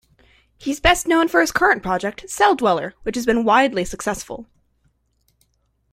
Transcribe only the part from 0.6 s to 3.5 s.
is best known for his current project, Celldweller, which has been